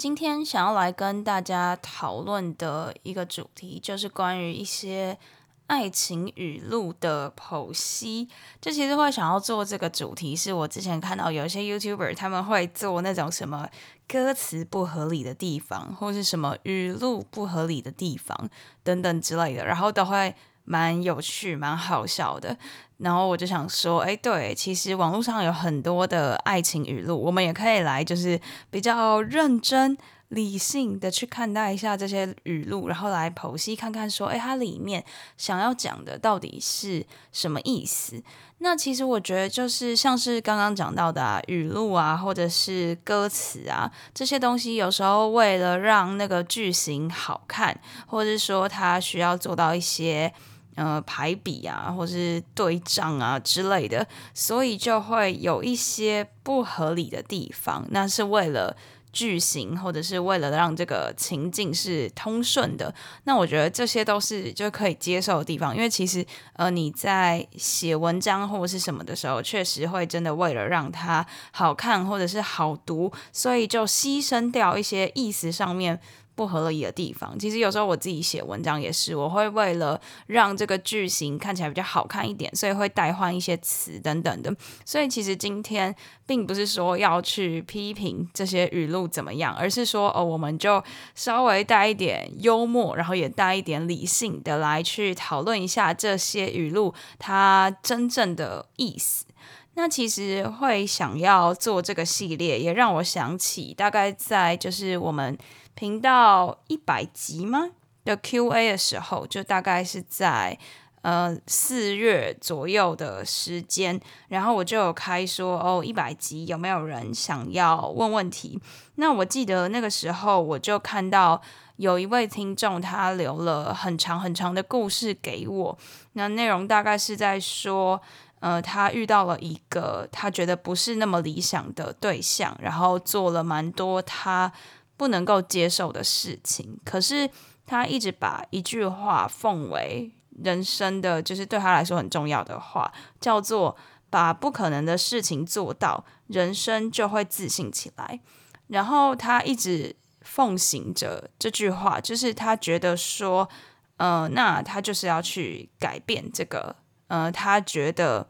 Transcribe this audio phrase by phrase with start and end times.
[0.00, 5.18] 今天想要来跟大家讨论的一个主题，就是关于一些。
[5.66, 8.28] 爱情语录的剖析，
[8.60, 13.68] 就其实会想要做这个主题，是我之前看到有一些 YouTuber 他们会做那种什么
[14.08, 18.50] 歌词不合理的地方，或是什么语录不合理的地方
[18.82, 20.34] 等等之类的，然后都会
[20.70, 22.56] 蛮有趣、蛮好笑的。
[22.98, 29.98] 然后我就想说，哎，对，其实网络上有很多的爱情语录，我们也可以来就是比较认真。
[30.30, 35.04] 理性的去看待一下这些语录，然后来剖析看看，说，诶，它里面
[35.36, 38.22] 想要讲的到底是什么意思？
[38.58, 50.32] 那其实我觉得，就是像是刚刚讲到的啊，语录啊，或者是歌词啊，这些东西，有时候为了让那个句型好看，或者是说它需要做到一些
[50.76, 58.76] 呃排比啊，或是对仗啊之类的，所以就会有一些不合理的地方，那是为了。
[59.12, 65.74] 句型，或者是为了让这个情境是通顺的，那我觉得这些都是就可以接受的地方。
[65.74, 76.00] 因为其实呃你在写文章或者是什么的时候，确实会真的为了让它好看或者是好读，所以就牺牲掉一些意思上面。
[76.40, 84.50] 不合理的地方，其实有时候我自己写文章也是，我会为了让这个句型看起来比较好看一点，所以会代换一些词等等的。
[84.86, 90.82] 所以其实今天并不是说要去批评这些语录怎么样，而是说哦，我们就
[91.14, 99.26] 稍微带一点幽默，然后也带一点理性的来去讨论一下这些语录它真正的意思。
[99.74, 105.36] 那其实会想要做这个系列，也让我想起大概在就是我们。
[105.74, 107.70] 频道一百集吗
[108.04, 110.58] 的 Q&A 的时候，就大概是在
[111.02, 118.60] 呃四月左右的时间，然后我就有开说哦，一百集有没有人想要问问题？
[118.96, 121.40] 那我记得那个时候我就看到
[121.76, 125.78] 有一位听众他留了很长很长的故事给我，
[126.12, 128.00] 那内容大概是在说，
[128.40, 134.52] 呃，他遇到了一个他觉得不是那么理想的对象，然后做了蛮多他。
[135.00, 137.30] 不能够接受的事情，可是
[137.64, 140.12] 他一直把一句话奉为
[140.44, 143.74] 人生的，就是对他来说很重要的话，叫做
[144.10, 148.20] 把不可能的事情做到，人生就会自信起来。
[148.66, 153.48] 然后他一直奉行着这句话，就是他觉得说，
[153.96, 158.28] 呃，那他就是要去改变这个，呃，他觉得。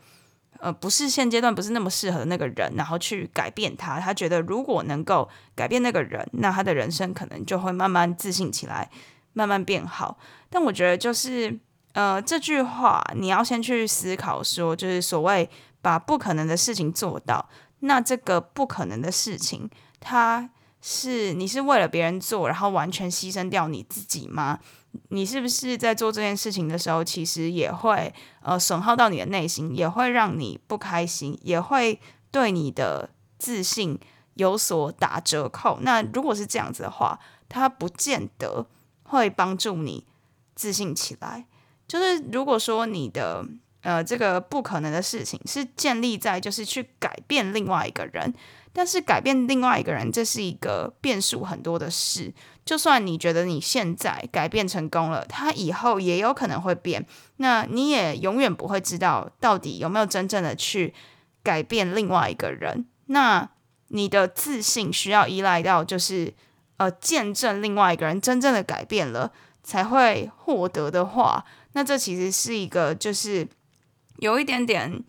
[0.60, 3.98] 呃，不是现阶段不是那么适合的那个人，然后去改变他。
[3.98, 8.90] 他觉得如果能够改变那个人，那他的人生可能就会慢慢自信起来，
[9.32, 10.18] 慢慢变好。
[10.50, 11.58] 但我觉得就是，
[11.94, 15.48] 呃，这句话你要先去思考说，就是所谓
[15.80, 17.48] 把不可能的事情做到，
[17.80, 20.50] 那这个不可能的事情，它
[20.82, 24.58] 是你是为了别人做，然后完全牺牲掉你自己吗？
[25.10, 33.98] 你是不是在做这件事情的时候，其实也会呃损耗到你的内心，也会让你不开心，也会对你的自信
[34.34, 35.78] 有所打折扣？
[35.82, 38.66] 那如果是这样子的话，它不见得
[39.04, 40.06] 会帮助你
[40.56, 41.46] 自信起来。
[41.86, 43.44] 就是如果说你的
[43.82, 48.34] 呃这个不可能的事情是建立在就是去改变另外一个人。
[48.72, 52.32] 但是改变另外一个人，这是一个变数很多的事。
[52.64, 57.04] 就算你觉得你现在改变成功了，他以后也有可能会变。
[57.38, 60.94] 那你也永远不会知道到底有没有真正的去
[61.42, 62.86] 改变另外一个人。
[63.06, 63.50] 那
[63.88, 66.32] 你的自信需要依赖到，就是
[66.76, 69.32] 呃，见证另外一个人真正的改变了，
[69.64, 73.48] 才会获得的话，那这其实是一个就是
[74.18, 75.02] 有一点点。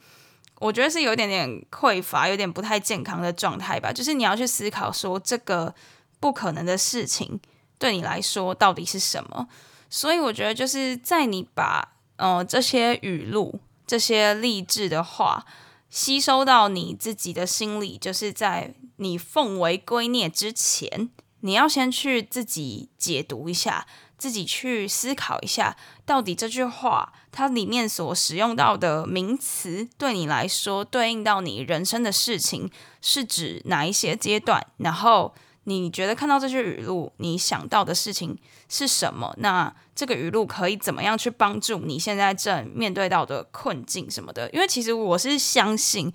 [0.61, 3.91] 我觉得是有点点匮乏，有点不太健康的状态吧。
[3.91, 5.73] 就是你要去思考说，这个
[6.19, 7.39] 不可能的事情
[7.79, 9.47] 对你来说到底是什么。
[9.89, 15.45] 所以我觉得就是在你把呃这些语录、这些励志的话
[15.89, 21.09] 吸收到你自己的心里，就是在你奉为圭臬之前，
[21.39, 23.87] 你要先去自己解读一下。
[24.21, 25.75] 自己去思考一下，
[26.05, 32.69] 到底这句话它里面所使用到的名词，对你来说对应到你人生的事情
[33.01, 34.65] 是指哪一些阶段？
[34.77, 35.33] 然后
[35.63, 38.37] 你觉得看到这些语录，你想到的事情
[38.67, 39.33] 是什么？
[39.37, 44.49] 那这个语录可以怎么样去帮助你现在正面对到的困境什么的？
[44.49, 46.11] 因为其实我是相信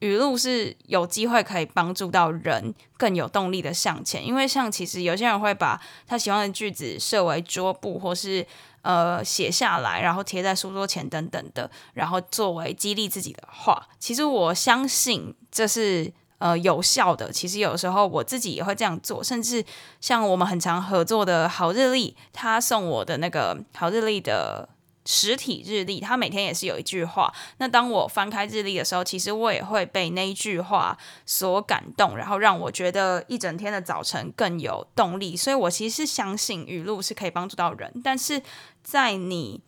[0.00, 4.26] 语录是有机会可以帮助到人更有动力的向前。
[4.26, 8.46] 因为像其实有些人会把他喜欢的句子设为桌布，或是
[8.82, 13.88] 呃写下来，然后贴在书桌前等等的，然后作为激励自己的话。
[13.98, 16.12] 其实我相信这是。
[16.40, 19.64] 呃，有效的，其实有时候我自己也会这样做，甚至
[20.00, 24.68] 像我们很常合作的好日历，他送我的那个好日历的
[25.10, 27.32] 实体日历，他每天也是有一句话。
[27.56, 35.34] 那当我翻开日历的时候，其实我也会被那一句话所感动，然后让我觉得一整天的早晨更有动力。
[35.34, 38.42] 所以我其实是相信语录是可以帮助到人，但是
[38.82, 39.62] 在你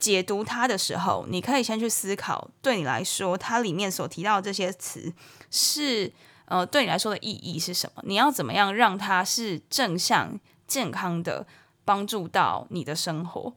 [0.00, 5.12] 解读它的时候，你可以先去思考，对你来说，它里面所提到的这些词。
[5.52, 6.12] 是
[6.46, 8.02] 呃，对你来说的意义是什么？
[8.04, 11.46] 你要怎么样让它是正向、健康的
[11.84, 13.54] 帮助到你的生活？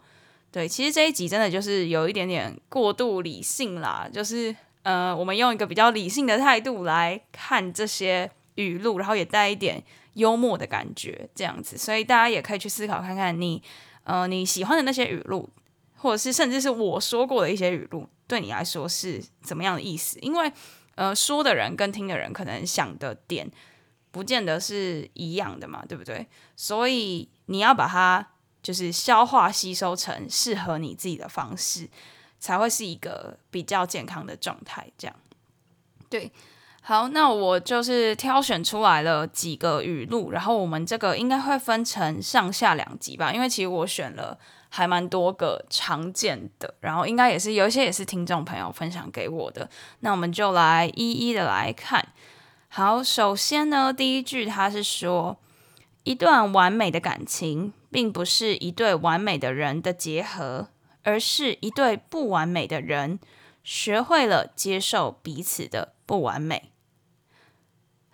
[0.54, 9.84] 对，其实这一集真的就是有一点点过度理性啦，就是呃，我们用一个比较理性的态度来看这些语录，然后也带一点
[10.14, 13.64] 幽默的感觉，这样子，所以大家也可以去思考看看你，
[14.04, 15.50] 呃你喜欢的那些语录，
[15.98, 20.20] 或者是甚至是我说过的一些语录，对你来说是怎么样的意思？
[20.20, 20.52] 因为
[20.94, 23.50] 呃，说的人跟听的人可能想的点
[24.12, 26.28] 不见得是一样的嘛，对不对？
[26.56, 28.33] 所以你要把它
[28.63, 31.88] 就是消化吸收成适合你自己的方式，
[32.39, 34.88] 才会是一个比较健康的状态。
[34.98, 35.15] 这样，
[36.10, 36.31] 对，
[36.81, 44.39] 好，那我就是挑选出来了几个语录，然后我们这个应该会分成上下两集吧，因为其实我选了。
[44.75, 49.69] 还蛮多个常见的，然后应该也是有一些也是听众朋友分享给我的，
[50.00, 52.04] 那我们就来一一的来看。
[52.69, 55.38] 好，首先呢，第一句他是说，
[56.04, 60.68] 一段完美的感情，并不是一对完美的人的结合，
[61.04, 63.20] 而是一对不完美的人
[63.64, 66.72] 学会了接受彼此的不完美。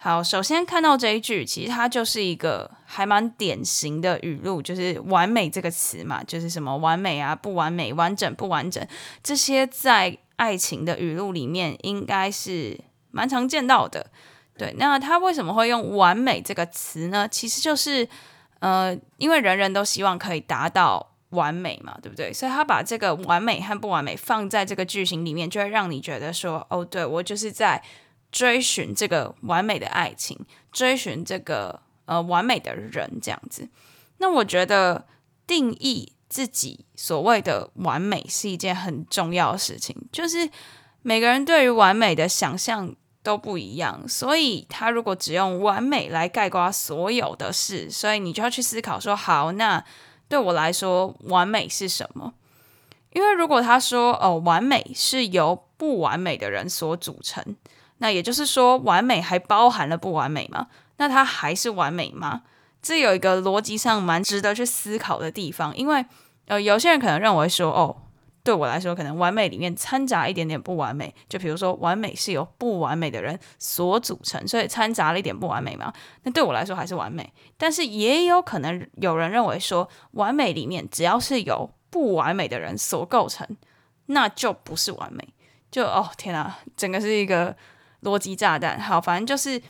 [0.02, 8.88] 好，首先看到这一句，其实它就是一个还蛮典型的语录，就是“完美”这个词嘛，就是什么完美啊、不完美、完整不完整，
[9.22, 12.80] 这些在爱情的语录里面应该是
[13.12, 14.10] 蛮常见到的。
[14.60, 17.28] 对，那他为什么会用“完美”这个词呢？
[17.28, 18.08] 其实就是
[18.60, 22.34] 呃，因为人人都希望可以达到完美嘛，对不对？
[22.34, 27.82] 所以他把这个完美和不完美放在这个句型里面，就会让你觉得说，哦，对，我就是在。
[28.32, 30.38] 追寻这个完美的爱情，
[30.72, 33.68] 追寻这个呃完美的人，这样子。
[34.20, 35.08] 那我觉得
[35.48, 40.48] 定义自己所谓的完美是一件很重要的事情，就是
[41.02, 49.84] 每个人对于完美的想象都不一样，所以他如果只用完美来概括所有的事，所以你就要去思考说，好，那
[50.28, 52.34] 对我来说完美是什么？
[53.12, 57.56] 因为如果他说哦，完美是由不完美的人所组成。
[58.02, 60.68] 那也就是说，完美还包含了不完美吗？
[60.96, 62.44] 那它还是完美吗？
[62.82, 66.06] 这有一个逻辑上蛮值得去思考的地方，因为
[66.48, 67.98] 呃，有些人可能认为说，哦，
[68.50, 75.94] 对我来说，可能完美里面掺杂一点点不完美，就比如说，完美是由不完美的人所组成，所以掺杂了一点不完美嘛。
[76.24, 83.48] 那对我来说还是完美，但是也有可能有人认为说，完美里面只要是由不完美的人所构成，
[84.08, 85.28] 那就不是完美。
[85.70, 87.56] 就哦，天啊，整个是一个。
[88.02, 89.62] 逻辑炸弹，好，反正就是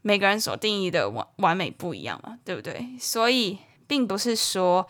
[0.00, 2.96] 每个人所定义的完完美不一样嘛，对不对？
[2.98, 4.88] 所以并不是说，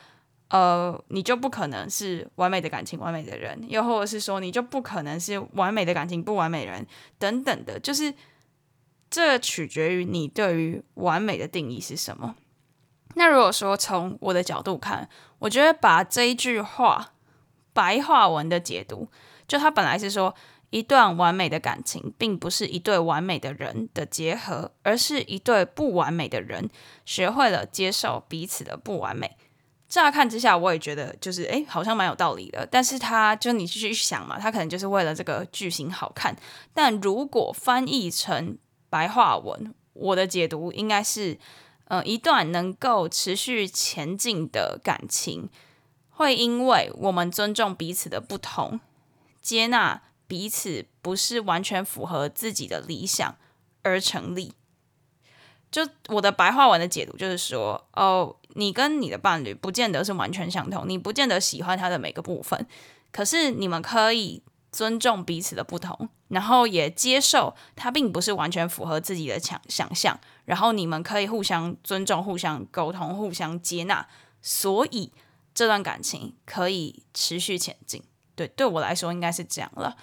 [0.49, 6.87] 呃，你就不可能是完美的感情、完美的人，又或者是说你就不可能是完美的感情、不完美人
[7.19, 8.15] 等等的，就是
[9.11, 12.37] 这取决于你对于完美的定义是什么。
[13.15, 15.09] 那如果说从我的角度看，
[15.41, 17.13] 我觉得把这一句话
[17.73, 19.09] 白话文的解读，
[19.49, 20.35] 就它本来是说。
[20.71, 26.69] 一段完美的感情，并不是一对完美的人的结合，而是一对不完美的人
[27.05, 29.37] 学会了接受彼此的不完美。
[29.89, 32.67] 乍看之下，我也觉得就是诶，好像蛮有道理的。
[32.71, 36.37] 但是他就你继续想嘛，他可能就是为了这个剧情好看。
[36.75, 38.59] 但如果翻译成
[38.91, 41.39] 白话文，我的解读应该是：
[41.85, 45.49] 呃，一段能够持续前进的感情，
[46.11, 48.81] 会因为我们尊重彼此的不同，
[49.41, 50.03] 接纳。
[50.29, 53.37] 彼此不是完全符合自己的理想
[53.85, 54.55] 而成立。
[55.71, 62.67] 就我的白话文的解读就是说，哦，你跟你的伴侣不见得是完全相同，你不见得喜欢他的每个部分，
[63.13, 74.07] 可是你们可以尊重彼此的不同，然后也接受他并不是完全符合自己的想想象，然后你们可以互相尊重、互相沟通、互相接纳，
[74.43, 75.13] 所以
[75.55, 78.03] 这段感情可以持续前进。
[78.35, 79.97] 对，对我来说应该是这样了。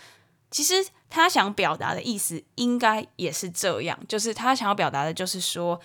[0.49, 5.79] 其实他想表达的意思应该也是这样，就是他想要表达的就是说，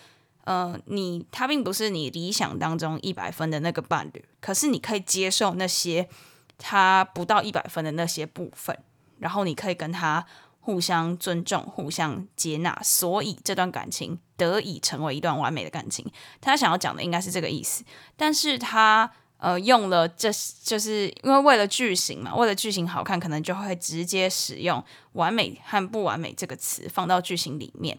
[0.48, 6.08] 呃，你他并不是你理想当中一百分的那个伴侣，可是你可以接受那些。
[6.60, 8.76] 他不到一百分的那些部分，
[9.20, 10.26] 然后你可以跟他
[10.58, 16.04] 互相尊重、互相接纳，所以这段感情得以成为一段完美的感情。
[16.40, 17.84] 他想要讲的应该是这个意思，
[18.16, 20.32] 但是他呃用了这
[20.64, 27.96] 就是因为为了剧情嘛，为了剧情好看，可能就会直接使用“完美”和“不完美”这个词放到剧情里面。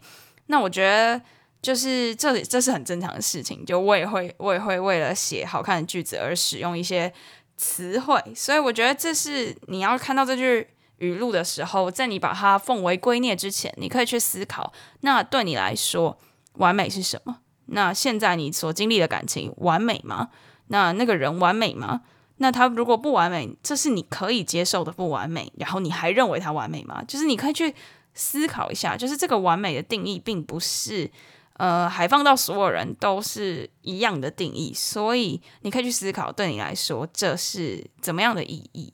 [0.48, 1.22] 那我觉得
[1.62, 7.14] 就是这里这是很正常的事情，就我也会我也会为了写好看的句子而使用一些。
[7.62, 10.66] 词汇，所以我觉得这是你要看到这句
[11.00, 16.18] 语录的时候，在你把它奉为圭臬之前，你可以去思考，那对你来说，
[16.54, 17.40] 完美是什么？
[17.66, 20.30] 那现在你所经历的感情完美吗？
[20.68, 22.04] 那那个人完美吗？
[22.38, 27.04] 那他如果不完美，这是你可以接受的不完美，然后你还认为他完美吗？
[27.06, 27.76] 就是你可以去
[28.14, 31.12] 思考一下，就是这个完美的定义并不是。
[31.60, 38.94] 呃，还放到所有人都是一样的定义，所以你可以去思考，对你来说这是怎么样的意义？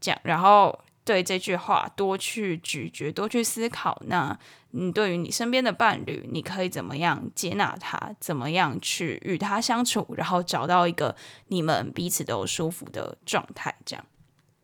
[0.00, 4.02] 这样，然后对这句话多去咀嚼，多去思考。
[4.06, 4.36] 那
[4.72, 8.12] 你对于你身边的伴侣，你可以怎么样接纳他？
[8.18, 10.12] 怎么样去与他相处？
[10.16, 11.14] 然后找到一个
[11.46, 13.76] 你们彼此都舒服的状态。
[13.86, 14.04] 这样，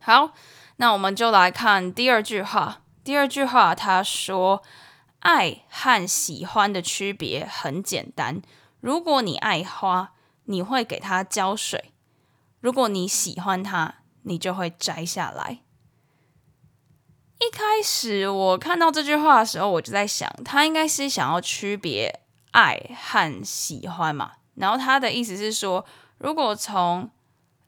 [0.00, 0.32] 好，
[0.78, 2.82] 那我们就来看第二句话。
[3.04, 4.64] 第二句话，他说。
[5.26, 8.40] 爱和喜欢的区别很简单。
[8.78, 10.12] 如果你爱花，
[10.44, 11.90] 你会给它浇水；
[12.60, 15.62] 如果你喜欢它，你就会摘下来。
[17.40, 22.20] 一开始我看到这句话的时候，我就在想，他应该是想要区别
[22.52, 24.34] 爱和喜欢嘛。
[24.54, 25.84] 然后他的意思是说，
[26.18, 27.10] 如果从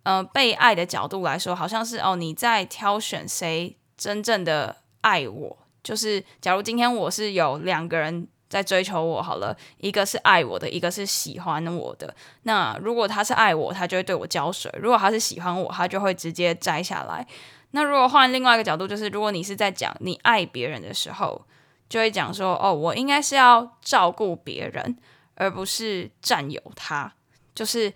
[0.05, 5.59] 呃被爱的角度来说，好像是哦你在挑选谁真正的爱我。
[5.83, 12.15] 就是，假如今天我是有两个人在追求我，好了，一个是爱我的，一个是喜欢我的。
[12.43, 17.27] 那如果他是爱我，他就会对我浇水；如果他是喜欢我，他就会直接摘下来。
[17.71, 21.45] 那如果换另外一个角度，就是如果你是在讲你爱别人的时候，
[21.89, 24.97] 就会讲说，哦，我应该是要照顾别人，
[25.35, 27.13] 而不是占有他。
[27.55, 27.93] 就是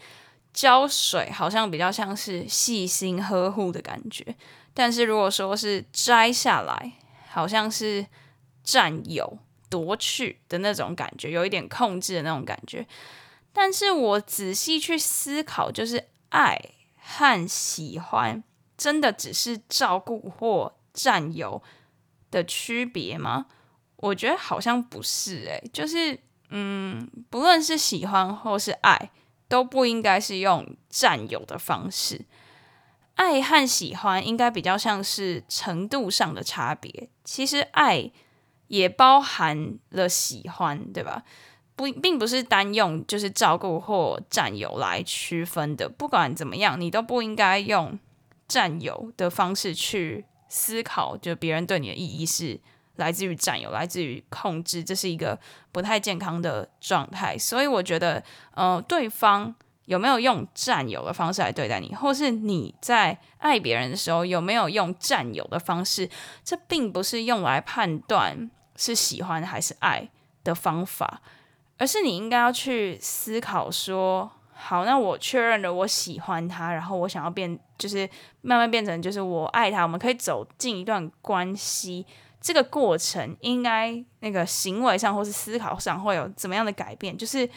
[0.53, 4.35] 浇水好像比较像是细心呵护的感觉，
[4.73, 6.93] 但是如果说是摘下来。
[7.33, 8.07] 好像是
[8.62, 9.39] 占有、
[9.71, 12.87] 夺去的那种感觉，有一点控制的那种感觉。
[13.53, 16.59] 但是我仔细去思考，就是爱
[16.99, 18.45] 和喜欢
[18.77, 21.62] 真的只是照顾或占有
[22.31, 23.47] 的区别吗？
[23.97, 26.19] 我觉得好像不是诶，就是
[26.51, 29.11] 嗯，不论是喜欢或是爱，
[29.49, 32.27] 都不应该是用占有的方式。
[33.15, 38.11] 爱和喜欢应该比较像是程度上的差别，其实爱
[38.69, 41.23] 也包含了喜欢，对吧？
[41.76, 45.88] 不，并不是单用就是照顾或占有来区分的。
[45.88, 47.99] 不管怎么样，你都不应该用
[48.47, 52.61] 占有的方式去思考，就别人对你的意义是
[52.97, 55.38] 来自于占有，来自于控制，这是一个
[55.71, 57.38] 不太健康的状态。
[57.38, 58.23] 所以我觉得，
[58.55, 59.55] 呃，对方。
[59.87, 66.09] 有没有用占有的方式来对待你，或是你在爱别人的时候有没有用占有的方式？
[66.45, 70.09] 这并不是用来判断是喜欢还是爱
[70.45, 71.21] 的方法，
[71.79, 78.09] 而是你应该要去思考说：好，那我确认了我喜欢他，然后我想要变，就是
[78.41, 82.07] 慢慢变成就是我爱他，我们可以走进一段关系。
[82.41, 87.19] 这个过程应该那个行为上或是思考上会有怎么样的改变？
[87.19, 87.51] 就是。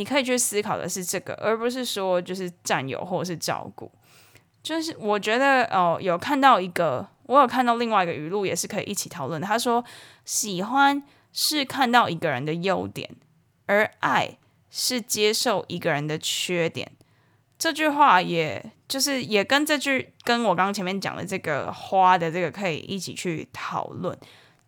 [0.00, 3.92] 你可以去思考的是这个，而不是说就是占有或者是照顾。
[4.62, 9.38] 就是我觉得哦，有看到一个，我有看到另外一个语录，也是可以一起讨论。
[9.42, 9.84] 他说，
[10.24, 11.02] 喜欢
[11.34, 13.10] 是看到一个人的优点，
[13.66, 14.38] 而爱
[14.70, 16.90] 是接受一个人的缺点。
[17.58, 24.16] 这句话也就是也跟这句跟我刚刚前面讲的这个花的这个可以一起去讨论。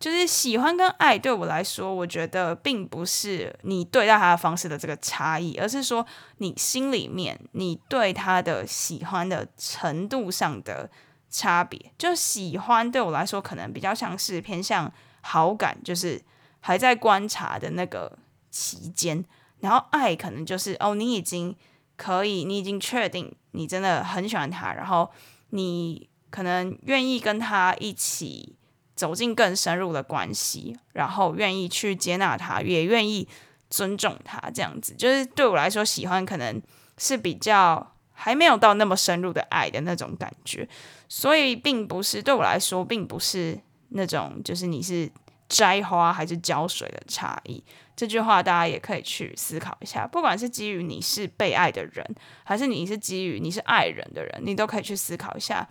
[0.03, 6.05] 就是喜欢跟爱对我来说，我觉得并不是你对待他的方式的这个差异，而是说
[6.39, 10.89] 你心里面你对他的喜欢的程度上的
[11.29, 11.79] 差别。
[11.97, 14.91] 就喜欢对我来说，可能比较像是偏向
[15.21, 16.21] 好感，就是
[16.59, 18.19] 还在观察的那个
[18.51, 19.23] 期间，
[19.61, 21.55] 然后爱可能就是哦，你已经
[21.95, 25.09] 可以，你已经确定你真的很喜欢他，然后
[25.51, 26.09] 你。
[26.33, 28.55] 可能愿意跟他一起
[29.03, 33.27] 走进更深入的关系，然后愿意去接纳他，也愿意
[33.69, 36.61] 尊重他，这样子就是对我来说，喜欢可能
[36.97, 40.65] 是比较还没有到那么深入的爱的那种感觉，
[41.09, 45.11] 所以并不是对我来说，并不是那种就是你是
[45.49, 47.61] 摘花还是浇水的差异。
[47.93, 55.67] 这句话大家也可以去思考一下，不管是基于你是被爱的人，还是你是基于你是爱人的人，你都可以去思考一下。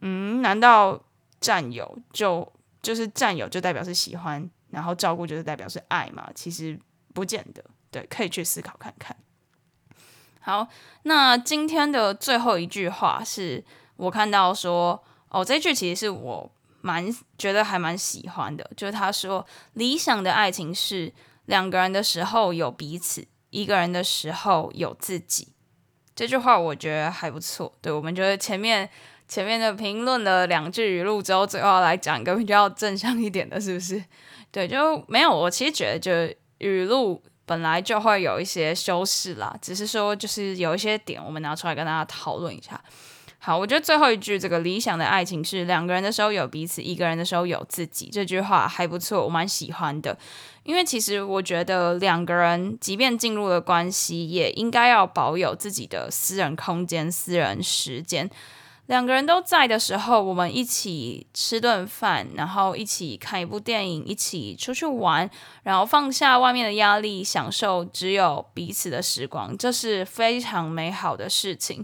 [0.00, 0.98] 嗯，难道
[1.38, 2.50] 占有就
[2.82, 6.28] 就是占有就代表是喜欢，然后照顾就是代表是爱嘛？
[6.34, 6.78] 其实
[7.14, 7.64] 不见得。
[7.90, 9.16] 对，可以去思考看看。
[10.40, 10.66] 好，
[11.04, 13.64] 那今天的最后一句话是
[13.96, 17.06] 我看到说，哦，这句其实是我蛮
[17.38, 21.12] 觉得还蛮喜欢的，就是他说，理想的爱情是。
[21.46, 25.51] 两个人的时候有彼此，一个人的时候有自己。
[26.14, 27.72] 这句话我觉得还不错。
[27.80, 28.88] 对，我们觉得前面
[29.26, 34.02] 前面的评论的两句语录之后，最后来讲一个比较正向一点的，是不是？
[34.50, 35.30] 对，就没有。
[35.30, 42.78] 我其实觉得，就语录本来就会有一些修饰啦，只是说就是有一些点，我们拿出来跟大家讨论一下。
[43.38, 48.08] 好，我觉得最后一句，这个理想的爱情是两个人的时候有彼此，一个人的时候有自己。
[48.12, 50.16] 这句话还不错，我蛮喜欢的。
[50.64, 58.30] 因为其实我觉得两个人即便进入了关系，也应该要保有自己的私人空间、私人时间。
[58.86, 65.30] 两个人都在的时候，我们一起吃顿饭，然后一起看一部电影，一起出去玩，
[65.62, 71.82] 然后放下外面的压力，享受只有彼此的时光，这是非常美好的事情。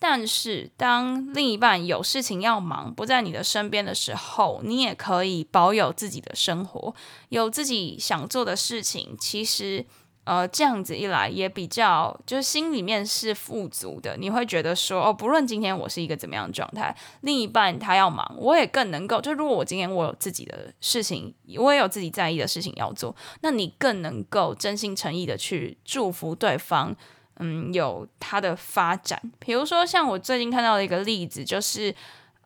[0.00, 6.94] 但是，当另一半有事情要忙，不在你的身边的时候，你也可以保有自己的生活，
[7.30, 9.16] 有自己想做的事情。
[9.18, 9.84] 其实，
[10.22, 14.16] 呃，这样子一来也比较，就是心里面是富足的。
[14.16, 19.20] 你会觉得说，哦，不论今天我是一个怎么样的状态，另一半他要忙，我也更能够。
[19.20, 26.94] 就如果我今天我有自己的事情，我也有自己在意的事情要做，那你更能够真心诚意的去祝福对方。
[27.40, 31.90] 嗯，有他的发展，比如说像我最近看到的一个例子，就是，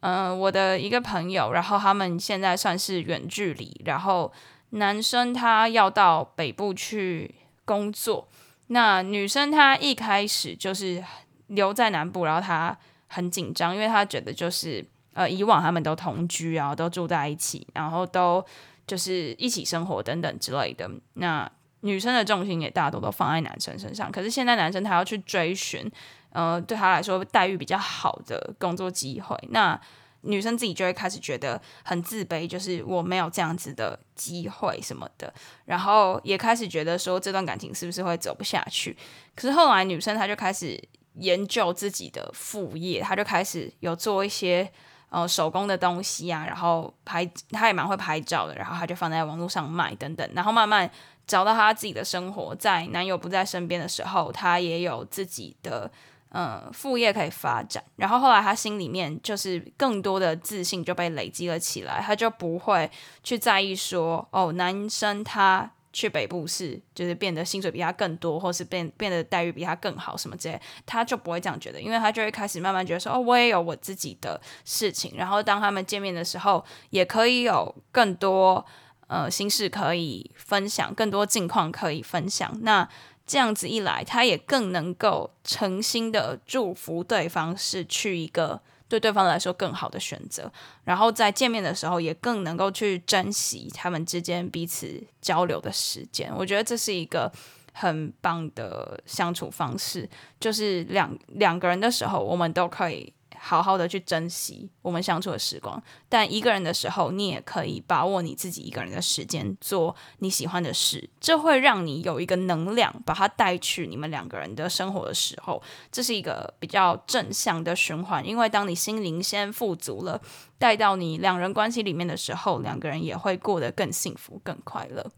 [0.01, 4.31] 嗯、呃，我的一个朋友，然后他们现在算是远距离，然后
[4.71, 8.29] 男生他要到北部去工作，
[8.67, 11.03] 那女生她一开始就是
[11.47, 18.45] 留在南部，然后她很紧张，因为她觉得就是，呃，以往他们都同居，然后都住在一起，然后都
[18.87, 21.51] 就是一起生活等等之类的，那。
[21.83, 25.91] 女生的重心也大多都放在男生身上，可是现在男生他要去追寻，
[26.31, 29.79] 呃，对他来说待遇比较好的工作机会，那
[30.21, 38.97] 女生自己就会开始觉得很自卑，就是我没有这样子的机会什么的，然后也开始觉得说这段感情是不是会走不下去？
[39.35, 40.81] 可是后来女生她就开始
[41.15, 44.71] 研究自己的副业，她就开始有做一些
[45.09, 50.89] 呃手工的东西啊，然后拍，她也蛮会拍照的，然后她就放在网络上卖等等，然后慢慢。
[51.27, 55.91] 找到他自己的生活，在男友不在身边的时候，她也有自己的
[56.31, 57.83] 呃副业可以发展。
[57.97, 62.91] 然后后来她心里面就是更多的自信就被累积了起来，她就不会
[63.23, 75.15] 去在意说哦，男生他去北部是就是变得薪水比他更多，或是变变得待遇比他更好什么之类，她就不会这样觉得，因为她就会开始慢慢觉得说哦，我也有我自己的事情。
[75.17, 78.65] 然后当他们见面的时候，也可以有更多。
[79.13, 82.59] 呃，心事可以分享，更多近况可以分享。
[82.63, 82.89] 那
[83.27, 90.51] 这样子一来，他也更能够诚心的祝福对方，是去一个对对方来说更好的选择。
[90.85, 96.33] 然后在见面的时候，也更能够去珍惜他们之间彼此交流的时间。
[96.35, 97.31] 我觉得这是一个
[97.75, 100.09] 很棒的相处方式，
[100.41, 103.13] 就是两两个人的时候，我们都可以。
[103.45, 118.25] 好好的去珍惜我们相处的时光，但一个人的时候，你也可以把握你自己一个人的时间，做你喜欢的事，这会让你有一个能量，把它带去你们两个人的生活的时候，这是一个比较正向的循环。
[118.25, 120.21] 因为当你心灵先富足了，
[120.57, 125.11] 带到你两人关系里面的时候，两个人也会过得更幸福、更快乐。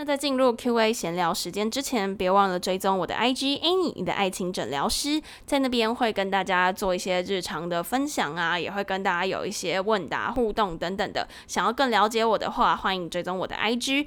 [0.00, 11.26] 那在进入 Q&A 闲聊时间之前，别忘了追踪我的 IG Annie，你的爱情诊疗师，在那边会跟大家做一些日常的分享啊，也会跟大家有一些问答互动等等的。
[11.48, 14.06] 想要更了解我的话，欢迎追踪我的 IG。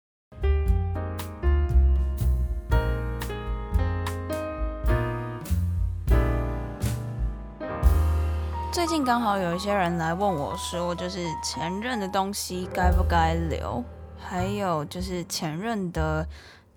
[8.71, 13.83] 最近刚好有一些人来问我说，就是前任的东西该不该留，
[14.17, 16.25] 还有就是前任的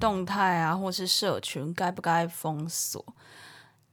[0.00, 3.04] 动态啊，或是社群该不该封锁。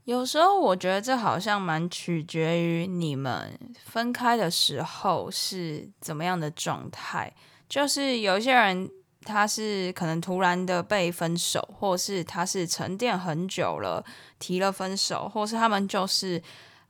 [0.06, 7.32] 有时候我觉得这好像蛮取决于你们分开的时候是怎么样的状态。
[7.70, 8.90] 就是有一些人
[9.22, 14.04] 他是可能突然的被分手，或是他是沉淀很久了
[14.40, 16.42] 提了分手，或是他们就是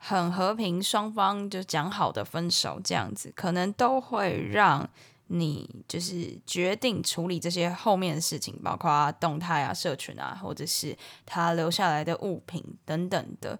[0.04, 4.88] 很和平，双方就讲好的分手这样子，可能都会让。
[5.28, 13.58] 你就是决定处理这些后面的事情，包括动态啊、社群啊，或者是他留下来的物品等等的。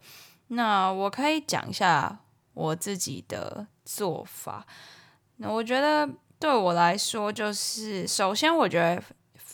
[0.49, 2.21] 那我可以讲一下
[2.53, 4.67] 我自己的做法。
[5.37, 6.07] 那我觉得
[6.39, 9.03] 对我来说，就是首先，我觉得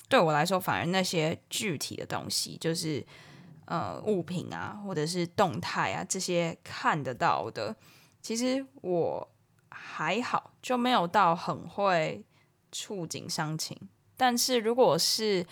[0.09, 3.07] 对我来说，反而那些具体的东西，就是
[3.69, 7.75] 呃物品啊，或者是动态啊，这些看得到的，
[8.21, 9.29] 其实我。
[9.71, 12.25] 还好，就没有到很会
[12.73, 13.79] 触景伤情。
[14.17, 15.47] 但是如果是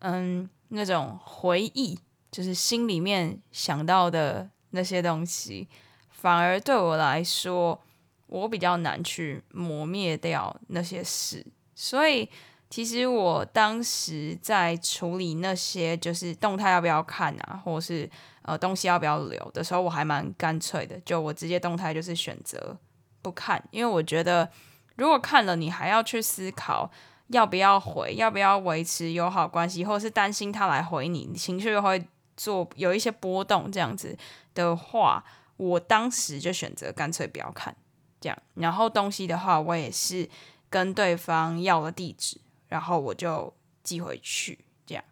[0.00, 1.98] 嗯那种回忆，
[2.30, 5.66] 就是心里面想到的那些东西，
[6.10, 7.80] 反而对我来说，
[8.26, 11.44] 我比较难去磨灭掉那些事。
[11.74, 12.28] 所以
[12.70, 18.10] 其实我当时在处理那些就是动态要不要看啊，或是
[18.42, 22.76] 呃东西要不要留的时候，我还蛮干脆的，就我直接动态就是选择。
[23.22, 24.50] 不看，因为我觉得
[24.96, 26.90] 如果看了，你还要去思考
[27.28, 34.14] 要不要回，要不要维持友好关系，或者是担心他来回你，你情绪会做有一些波动，这样子
[34.52, 35.24] 的话，
[35.56, 37.74] 我当时就选择干脆不要看，
[38.20, 38.36] 这样。
[38.56, 40.28] 然后东西的话，我也是
[40.68, 42.38] 跟对方要了地址，
[42.74, 45.04] 然后我就寄回去，这样。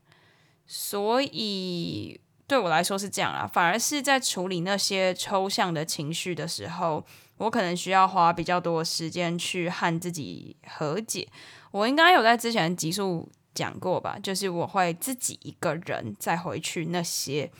[0.66, 7.04] 所以对我来说是这样啊，反而是在处理那些抽象的情绪的时候。
[7.38, 11.26] 我可能需要花比较多时间去和自己和解。
[11.72, 17.50] 我应该有在之前的集数讲过吧，就是我会自己一个人再回去那些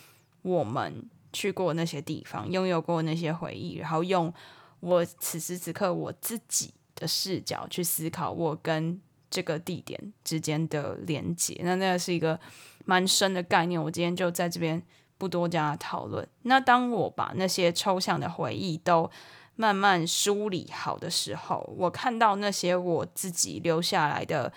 [0.42, 4.32] 我们去过那些地方，拥有过那些回忆，然后用
[4.78, 9.00] 我此时此刻我自己的视角去思考我跟
[9.32, 11.58] 这个地点之间的连接。
[11.64, 12.38] 那那个是一个
[12.84, 14.80] 蛮深的概念，我今天就在这边
[15.16, 16.28] 不多加讨论。
[16.42, 19.10] 那当我把那些抽象的回忆都
[19.56, 24.52] 慢慢梳理好的时候，我看到那些我自己留下来的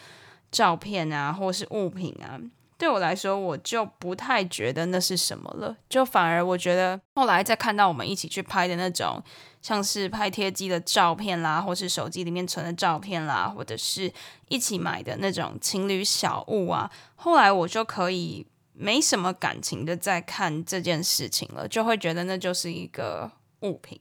[0.52, 2.40] 照片啊，或是物品啊，
[2.78, 5.78] 对我来说，我就不太觉得那是什么了。
[5.88, 9.22] 就反而我觉得，后来再看到我们一起去拍的那种，
[9.66, 14.14] 像是拍贴机的照片啦，或是手机里面存的照片啦，或者是
[14.48, 24.00] 一起买的那种情侣小物啊，后来我就可以没什么感情的在看这件事情了，就会觉得那就是一个物品。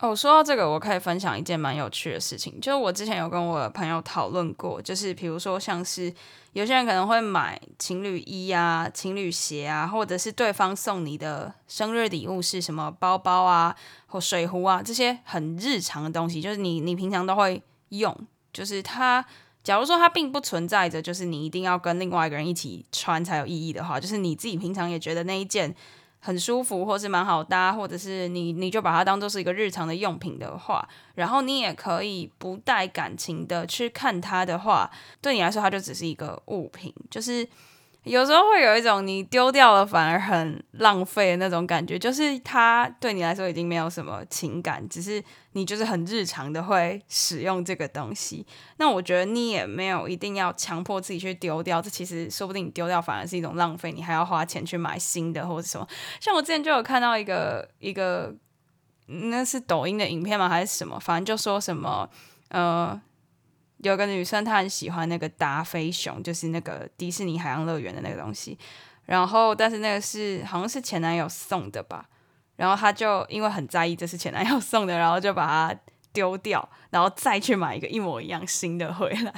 [0.00, 6.14] 哦，说到这个，我可以分享一件蛮有趣的事情，就是我之前有跟我的朋友讨论过，就是比如说像是
[6.52, 13.74] 有些人可能会买情侣衣啊、情侣鞋啊，或者是对方送你的生日礼物是什么包包啊
[14.06, 18.16] 或水壶啊，这些很日常的东西，就是你你平常都会用，
[18.52, 19.24] 就是它，
[19.64, 25.74] 假如说它并不存在着，就是你一定要跟另外一个人一起穿才有意义的话，就是你自己平常也觉得那一件。
[26.20, 37.48] 很舒服，或是蛮好搭，或者是你你就把它当做是一个日常的用品的话，然后你也可以不带感情的去看它的话，对你来说它就只是一个物品，就是。
[38.08, 48.46] 有时候会有一种你丢掉了反而很浪费的那种感觉，就是它对你来说已经没有什么情感，只是你就是很日常的会使用这个东西。
[48.78, 55.86] 那我觉得你也没有一定要强迫自己去丢掉，这其实说不定你丢掉反而是一种浪费，你还要花钱去买新的或者什么。
[56.20, 58.34] 像我之前就有看到一个一个，
[59.06, 60.48] 那是抖音的影片吗？
[60.48, 60.98] 还是什么？
[60.98, 62.08] 反正就说什么
[62.48, 63.00] 呃。
[63.78, 68.58] 有个女生，她很喜欢那个达菲熊，就是那个迪士尼海洋乐园的那个东西。
[69.06, 72.08] 然后，但是那个是好像是前男友送的吧。
[72.56, 75.80] 然后她就因为很在意这是前男友送的，然后就把它
[76.12, 79.32] 丢掉，然后再去买一个一模一样新的回来。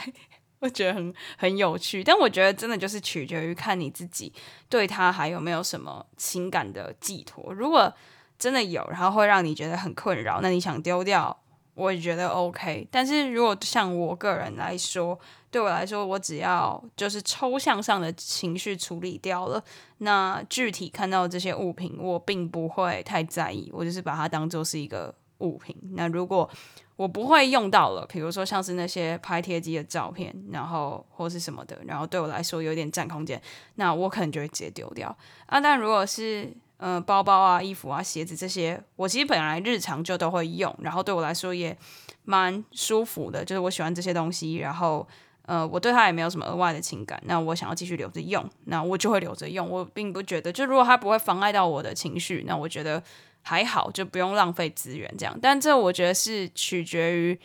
[0.60, 4.32] 我觉得很很有趣，但我觉得真的就是取决于看你自己
[4.68, 7.52] 对他还有没有什么情感的寄托。
[7.54, 7.94] 如果
[8.38, 11.40] 真的有，然后会让你觉得很困扰，那你想丢掉。
[11.74, 15.18] 我也觉得 OK，但是如果像我个人来说，
[15.50, 19.62] 对我来说，我只要就是抽象上的情绪处理掉了，
[19.98, 25.74] 那具体看到这些物品，我并不会太在意，我就是把它当做是一个物品。
[25.92, 26.48] 那如果
[26.96, 33.40] 我不会用到了，比如说像是那些拍贴机的照片，然后或是什么的，然后对我来说有点占空间，
[33.76, 35.08] 那我可能就会直接丢掉
[35.46, 35.58] 啊。
[35.58, 41.76] 但如果是呃包包啊、衣服啊、鞋子这些，我其实本来日常就都会用，然后对我来说也
[42.24, 45.06] 蛮舒服的，就是我喜欢这些东西，然后
[45.46, 53.00] 呃我对它也没有什么额外的情感，那我想要继续留着用，那我就会留着用，我并不觉得，就如果它不会妨碍到我的情绪，那我觉得。
[53.42, 55.34] 还好，就不用浪费资源这样。
[55.40, 57.40] 但这我觉得是取决于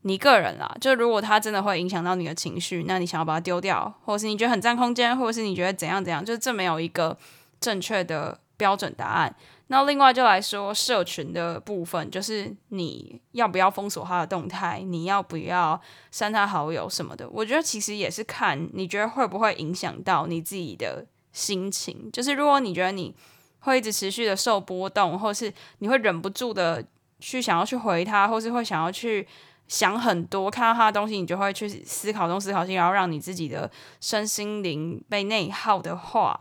[0.00, 0.74] 你个人啦。
[0.80, 7.14] 就如果它真的会影响到你的情绪，那你想要把它丢掉，或者是你觉得很占空间，或者是你觉得怎样怎样，就这没有一个
[7.60, 9.34] 正确的标准答案。
[9.68, 17.28] 那另外就来说，社群的部分，就是你要不要封锁他的动态，你要不要删他好友什么的。
[17.30, 22.10] 我觉得其实也是看你觉得会不会影响到你自己的心情。
[22.12, 23.14] 就是如果你觉得你
[23.60, 26.84] 会一直持续的受波动，或是你会忍不住的
[27.18, 29.26] 去想要去回他，或是会想要去
[29.66, 36.38] 想很多，看到他的东西，你就会去思考东思考西，然后让你自己的身心灵被内耗的话，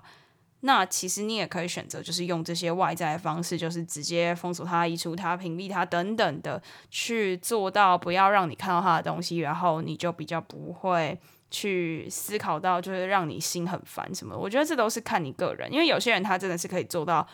[0.63, 11.19] 那其实你也可以选择，就是用这些外在的方式，就是直接封锁他、移除他、屏蔽他等等的，去做到不要让你看到他的东西，然后你就比较不会。
[11.56, 17.28] 去思考到就是让你心很烦什么，我觉得这都是看你个人，因为有些人他真的是可以做到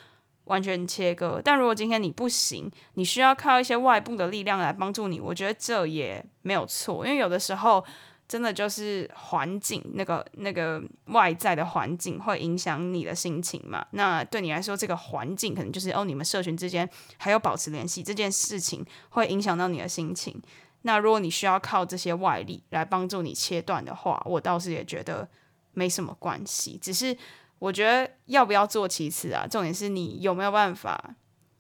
[0.43, 7.81] 完全切割，但如果今天你不行，你需要靠一些外部的力量来帮助你，我觉得这也没有错，因为有的时候
[8.29, 16.87] 真的就是环境那个那个外在的环境会影响你的心情嘛，那对你来说这个环境可能就是哦，你们社群之间
[17.17, 20.39] 还有保持联系这件事情会影响到你的心情。
[20.83, 25.27] 那如果你需要靠这些外力来帮助你切断的话，我倒是也觉得
[25.73, 26.77] 没什么关系。
[26.79, 27.17] 只是
[27.57, 31.15] 我觉得要不要做其次啊，重点是你有没有办法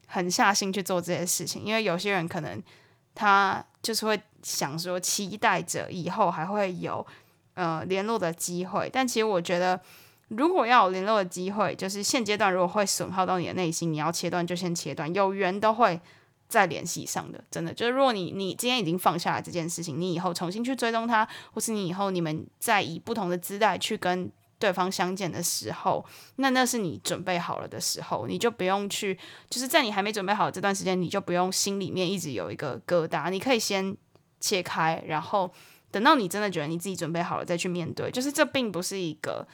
[0.05, 1.65] 狠下心去做这些事情。
[1.65, 2.61] 因为有些人可能
[3.15, 7.05] 他就是会想说，期待着以后还会有
[7.53, 8.89] 呃联络的机会。
[8.91, 9.79] 但其实我觉得，
[10.29, 15.13] 如果要有联络的机会，就是现阶段如果会损耗到你的内心，你要切断就先切断。
[15.13, 15.99] 有缘都会。
[16.49, 29.17] 再联系上的，真的就是，如果你你今天已经放下了这件事情，你以后重新去追踪他，或是你以后你们再以不同的姿态去跟对方相见的时候，那那是你准备好了的时候，你就不用去，
[29.49, 33.95] 就是在你还没准备好这段时间，你就不用心里面一直有一个疙瘩，你可以先
[34.39, 35.51] 切开，然后
[35.89, 39.47] 等到你真的觉得你自己准备好了再去面对，就是这并不是一个。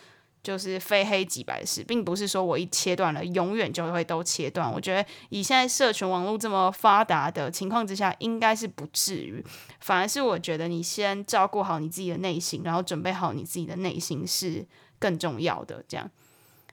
[0.45, 4.71] 就是非黑即白的事，并不是说我一切断了，永远就会都切断。
[4.71, 9.43] 我觉得以现在社群网络这么发达的情况之下，应该是不至于。
[9.79, 14.63] 反而是我觉得你先照顾好你自己的内心，然后准备好你自己的内心是
[15.05, 15.83] 更重要的。
[15.87, 16.09] 这样，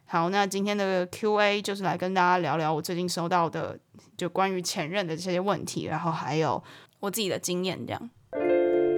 [0.07, 3.79] 好，那今天的 Q&A 就是来跟大家聊聊我最近收到的
[4.16, 6.62] 就关于前任的这些问题，然后还有
[7.01, 8.11] 我自己的经验这样。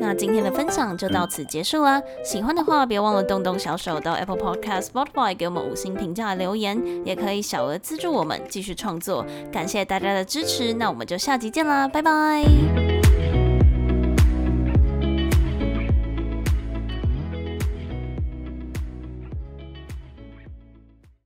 [0.00, 2.00] 那今天的分享就到此结束啦。
[2.22, 9.26] 喜欢的话，别忘了动动小手到 Apple Podcast、Spotify 给我们五星评价留言，也可以小额资助我们继续创作。
[9.50, 12.93] 感谢大家的支持，那我们就下集见啦，拜拜。